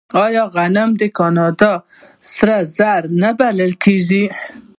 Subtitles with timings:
[0.25, 1.73] آیا غنم د کاناډا
[2.33, 4.25] سره زر نه بلل کیږي؟